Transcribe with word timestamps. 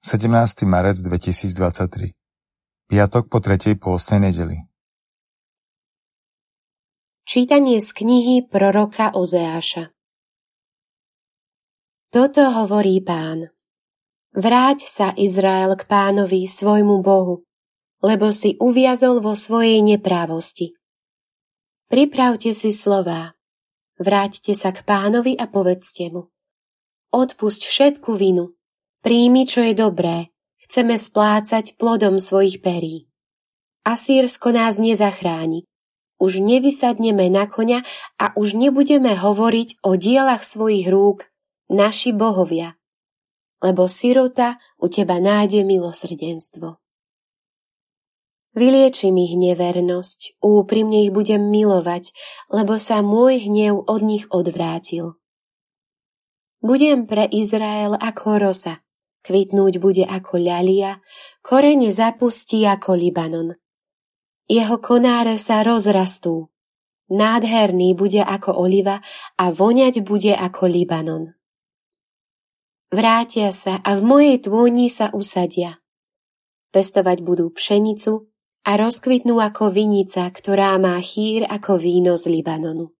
17. 0.00 0.64
marec 0.64 0.96
2023 1.04 2.16
Piatok 2.88 3.28
po 3.28 3.36
tretej 3.36 3.76
pôstnej 3.76 4.32
nedeli 4.32 4.64
Čítanie 7.28 7.84
z 7.84 7.92
knihy 7.92 8.48
proroka 8.48 9.12
Ozeáša 9.12 9.92
Toto 12.08 12.48
hovorí 12.48 13.04
pán. 13.04 13.52
Vráť 14.32 14.88
sa, 14.88 15.12
Izrael, 15.20 15.76
k 15.76 15.84
pánovi, 15.84 16.48
svojmu 16.48 17.04
Bohu, 17.04 17.44
lebo 18.00 18.32
si 18.32 18.56
uviazol 18.56 19.20
vo 19.20 19.36
svojej 19.36 19.84
neprávosti. 19.84 20.80
Pripravte 21.92 22.56
si 22.56 22.72
slová. 22.72 23.36
Vráťte 24.00 24.56
sa 24.56 24.72
k 24.72 24.80
pánovi 24.80 25.36
a 25.36 25.44
povedzte 25.44 26.08
mu. 26.08 26.32
Odpusť 27.12 27.68
všetku 27.68 28.16
vinu, 28.16 28.56
Príjmi, 29.00 29.48
čo 29.48 29.64
je 29.64 29.72
dobré. 29.72 30.28
Chceme 30.60 31.00
splácať 31.00 31.80
plodom 31.80 32.20
svojich 32.20 32.60
perí. 32.60 33.08
Asýrsko 33.80 34.52
nás 34.52 34.76
nezachráni. 34.76 35.64
Už 36.20 36.44
nevysadneme 36.44 37.32
na 37.32 37.48
koňa 37.48 37.80
a 38.20 38.36
už 38.36 38.60
nebudeme 38.60 39.16
hovoriť 39.16 39.80
o 39.80 39.96
dielach 39.96 40.44
svojich 40.44 40.84
rúk, 40.92 41.24
naši 41.72 42.12
bohovia. 42.12 42.76
Lebo 43.64 43.88
sirota 43.88 44.60
u 44.76 44.92
teba 44.92 45.16
nájde 45.16 45.64
milosrdenstvo. 45.64 46.76
Vyliečim 48.52 49.16
ich 49.16 49.32
nevernosť, 49.32 50.42
úprimne 50.44 51.08
ich 51.08 51.14
budem 51.14 51.48
milovať, 51.48 52.12
lebo 52.52 52.76
sa 52.76 53.00
môj 53.00 53.48
hnev 53.48 53.80
od 53.88 54.00
nich 54.04 54.28
odvrátil. 54.28 55.16
Budem 56.60 57.08
pre 57.08 57.24
Izrael 57.24 57.96
ako 57.96 58.36
rosa, 58.36 58.84
Kvitnúť 59.20 59.76
bude 59.78 60.04
ako 60.08 60.40
ľalia, 60.40 61.00
korene 61.44 61.92
zapustí 61.92 62.64
ako 62.64 62.96
Libanon. 62.96 63.52
Jeho 64.48 64.80
konáre 64.80 65.36
sa 65.36 65.60
rozrastú. 65.60 66.48
Nádherný 67.10 67.92
bude 67.98 68.22
ako 68.22 68.56
oliva 68.56 69.02
a 69.36 69.50
voňať 69.50 70.02
bude 70.02 70.32
ako 70.32 70.64
Libanon. 70.66 71.34
Vrátia 72.90 73.54
sa 73.54 73.78
a 73.78 73.94
v 73.94 74.02
mojej 74.02 74.36
tvúni 74.42 74.90
sa 74.90 75.14
usadia. 75.14 75.78
Pestovať 76.74 77.22
budú 77.22 77.50
pšenicu 77.54 78.30
a 78.66 78.70
rozkvitnú 78.74 79.38
ako 79.38 79.70
vinica, 79.70 80.26
ktorá 80.26 80.74
má 80.82 80.98
chýr 80.98 81.46
ako 81.46 81.78
víno 81.78 82.18
z 82.18 82.34
Libanonu. 82.34 82.90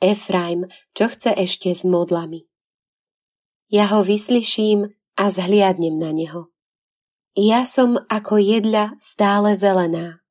Efraim, 0.00 0.68
čo 0.92 1.08
chce 1.08 1.32
ešte 1.36 1.72
s 1.72 1.84
modlami? 1.84 2.44
Ja 3.66 3.90
ho 3.90 4.06
vyslyším 4.06 4.94
a 5.18 5.24
zhliadnem 5.26 5.98
na 5.98 6.14
neho. 6.14 6.54
Ja 7.36 7.66
som 7.66 7.98
ako 8.08 8.38
jedľa 8.38 8.96
stále 9.02 9.58
zelená. 9.58 10.22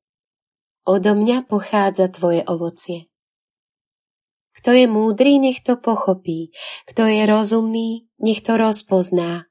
Odo 0.88 1.14
mňa 1.14 1.44
pochádza 1.46 2.10
tvoje 2.10 2.42
ovocie. 2.48 3.12
Kto 4.56 4.72
je 4.72 4.88
múdry, 4.88 5.36
nech 5.36 5.60
to 5.60 5.76
pochopí. 5.76 6.50
Kto 6.88 7.04
je 7.06 7.22
rozumný, 7.28 8.08
nech 8.18 8.40
to 8.40 8.56
rozpozná. 8.56 9.44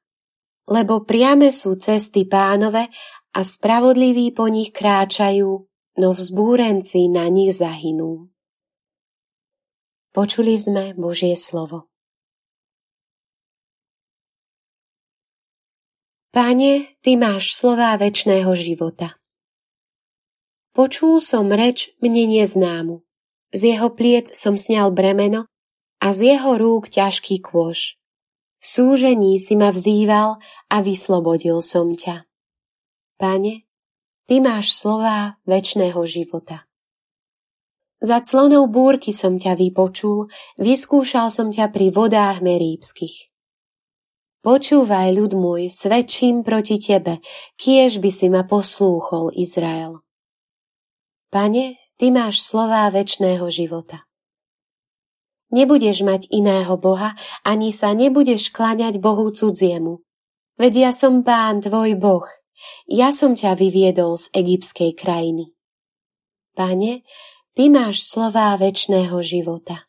Lebo 0.66 1.06
priame 1.06 1.54
sú 1.54 1.78
cesty 1.78 2.26
pánove 2.26 2.90
a 3.32 3.40
spravodliví 3.40 4.34
po 4.34 4.50
nich 4.50 4.74
kráčajú, 4.74 5.50
no 6.02 6.08
vzbúrenci 6.10 7.06
na 7.06 7.30
nich 7.30 7.54
zahynú. 7.54 8.28
Počuli 10.10 10.58
sme 10.58 10.92
Božie 10.98 11.38
slovo. 11.38 11.95
Páne, 16.36 16.92
Ty 17.00 17.16
máš 17.16 17.56
slová 17.56 17.96
väčšného 17.96 18.52
života. 18.52 19.16
Počul 20.76 21.24
som 21.24 21.48
reč 21.48 21.96
mne 22.04 22.28
neznámu. 22.28 23.00
Z 23.56 23.72
jeho 23.72 23.88
pliec 23.96 24.36
som 24.36 24.60
sňal 24.60 24.92
bremeno 24.92 25.48
a 25.96 26.12
z 26.12 26.36
jeho 26.36 26.60
rúk 26.60 26.92
ťažký 26.92 27.40
kôž. 27.40 27.96
V 28.60 28.66
súžení 28.68 29.40
si 29.40 29.56
ma 29.56 29.72
vzýval 29.72 30.36
a 30.68 30.76
vyslobodil 30.84 31.64
som 31.64 31.96
ťa. 31.96 32.28
Pane, 33.16 33.64
Ty 34.28 34.36
máš 34.44 34.76
slová 34.76 35.40
väčšného 35.48 36.04
života. 36.04 36.68
Za 38.04 38.20
clonou 38.20 38.68
búrky 38.68 39.16
som 39.16 39.40
ťa 39.40 39.56
vypočul, 39.56 40.28
vyskúšal 40.60 41.32
som 41.32 41.48
ťa 41.48 41.72
pri 41.72 41.88
vodách 41.96 42.44
meríbskych. 42.44 43.32
Počúvaj, 44.44 45.16
ľud 45.16 45.32
môj, 45.36 45.72
svedčím 45.72 46.44
proti 46.44 46.76
tebe, 46.80 47.20
kiež 47.56 48.00
by 48.00 48.10
si 48.12 48.26
ma 48.28 48.44
poslúchol, 48.44 49.32
Izrael. 49.32 50.00
Pane, 51.32 51.80
ty 51.96 52.12
máš 52.12 52.44
slová 52.44 52.88
väčšného 52.92 53.46
života. 53.50 54.06
Nebudeš 55.54 56.02
mať 56.02 56.26
iného 56.34 56.74
Boha, 56.76 57.14
ani 57.46 57.70
sa 57.70 57.94
nebudeš 57.94 58.50
kláňať 58.50 58.98
Bohu 58.98 59.30
cudziemu. 59.30 60.02
Veď 60.58 60.90
ja 60.90 60.92
som 60.92 61.22
pán 61.22 61.62
tvoj 61.62 61.94
Boh, 61.94 62.26
ja 62.88 63.12
som 63.12 63.36
ťa 63.36 63.54
vyviedol 63.54 64.16
z 64.16 64.32
egyptskej 64.32 64.96
krajiny. 64.96 65.52
Pane, 66.56 67.04
ty 67.52 67.68
máš 67.68 68.08
slová 68.08 68.56
väčšného 68.56 69.16
života. 69.20 69.85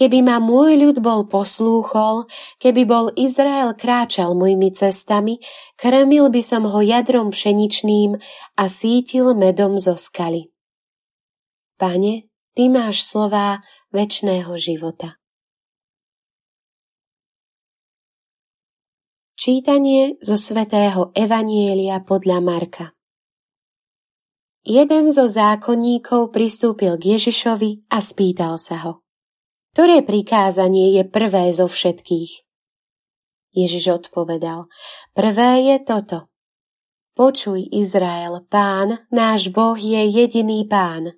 Keby 0.00 0.24
ma 0.24 0.40
môj 0.40 0.80
ľud 0.80 1.04
bol 1.04 1.28
poslúchol, 1.28 2.24
keby 2.56 2.88
bol 2.88 3.12
Izrael 3.20 3.76
kráčal 3.76 4.32
mojimi 4.32 4.72
cestami, 4.72 5.36
krmil 5.76 6.32
by 6.32 6.40
som 6.40 6.64
ho 6.64 6.80
jadrom 6.80 7.28
pšeničným 7.28 8.16
a 8.56 8.64
sítil 8.64 9.36
medom 9.36 9.76
zo 9.76 10.00
skaly. 10.00 10.48
Pane, 11.76 12.32
Ty 12.56 12.72
máš 12.72 13.04
slová 13.04 13.60
väčšného 13.92 14.50
života. 14.56 15.20
Čítanie 19.36 20.16
zo 20.20 20.36
svätého 20.36 21.12
Evanielia 21.12 22.00
podľa 22.04 22.40
Marka 22.40 22.86
Jeden 24.64 25.12
zo 25.16 25.24
zákonníkov 25.24 26.32
pristúpil 26.32 27.00
k 27.00 27.16
Ježišovi 27.16 27.88
a 27.88 28.04
spýtal 28.04 28.60
sa 28.60 28.76
ho. 28.84 29.09
Ktoré 29.70 30.02
prikázanie 30.02 30.98
je 30.98 31.02
prvé 31.06 31.54
zo 31.54 31.70
všetkých? 31.70 32.42
Ježiš 33.54 34.02
odpovedal, 34.02 34.66
prvé 35.14 35.74
je 35.74 35.76
toto. 35.82 36.18
Počuj, 37.14 37.66
Izrael, 37.74 38.46
pán, 38.46 39.02
náš 39.10 39.50
Boh 39.50 39.78
je 39.78 40.06
jediný 40.06 40.66
pán. 40.66 41.14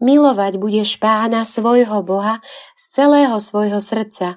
Milovať 0.00 0.60
budeš 0.60 1.00
pána 1.00 1.48
svojho 1.48 2.04
Boha 2.04 2.44
z 2.76 2.84
celého 2.92 3.36
svojho 3.40 3.80
srdca, 3.80 4.36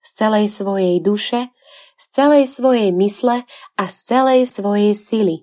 z 0.00 0.08
celej 0.16 0.48
svojej 0.48 0.96
duše, 1.04 1.52
z 2.00 2.04
celej 2.12 2.48
svojej 2.48 2.90
mysle 2.96 3.44
a 3.76 3.82
z 3.88 3.96
celej 4.08 4.48
svojej 4.48 4.92
sily. 4.96 5.36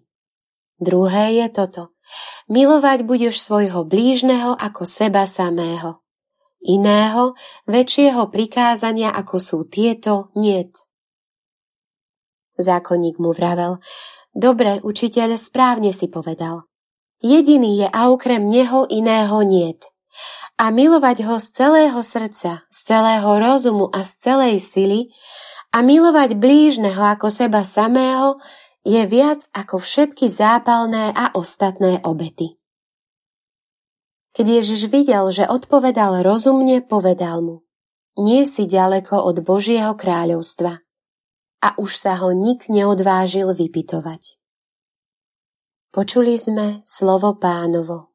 Druhé 0.82 1.38
je 1.38 1.48
toto. 1.54 1.94
Milovať 2.50 3.06
budeš 3.06 3.42
svojho 3.46 3.86
blížneho 3.86 4.58
ako 4.58 4.86
seba 4.90 5.30
samého. 5.30 6.02
Iného, 6.59 7.40
väčšieho 7.72 8.28
prikázania, 8.28 9.16
ako 9.16 9.36
sú 9.40 9.58
tieto, 9.72 10.36
niet. 10.36 10.75
Zákonník 12.59 13.16
mu 13.24 13.31
vravel, 13.31 13.80
dobre, 14.36 14.84
učiteľ, 14.84 15.40
správne 15.40 15.96
si 15.96 16.12
povedal. 16.12 16.68
Jediný 17.24 17.84
je 17.84 17.88
a 17.88 18.12
okrem 18.12 18.44
neho 18.44 18.84
iného 18.92 19.40
niet. 19.47 19.88
A 20.59 20.68
milovať 20.75 21.24
ho 21.24 21.40
z 21.40 21.47
celého 21.56 22.00
srdca, 22.03 22.68
z 22.68 22.80
celého 22.84 23.31
rozumu 23.40 23.88
a 23.88 24.03
z 24.03 24.12
celej 24.20 24.56
sily 24.59 25.00
a 25.72 25.80
milovať 25.80 26.35
blížneho 26.35 27.00
ako 27.16 27.32
seba 27.32 27.64
samého 27.64 28.44
je 28.84 29.00
viac 29.08 29.47
ako 29.56 29.79
všetky 29.79 30.28
zápalné 30.28 31.16
a 31.16 31.32
ostatné 31.32 32.03
obety. 32.03 32.59
Keď 34.40 34.47
Ježiš 34.47 34.88
videl, 34.88 35.36
že 35.36 35.52
odpovedal 35.52 36.24
rozumne, 36.24 36.80
povedal 36.80 37.44
mu, 37.44 37.68
nie 38.16 38.47
si 38.47 38.72
ďaleko 38.72 39.20
od 39.20 39.44
Božieho 39.44 40.00
kráľovstva. 40.00 40.80
A 41.59 41.76
už 41.76 42.00
sa 42.00 42.16
ho 42.24 42.32
nik 42.32 42.72
neodvážil 42.72 43.52
vypitovať. 43.52 44.40
Počuli 45.91 46.40
sme 46.40 46.80
slovo 46.88 47.36
pánovo. 47.36 48.09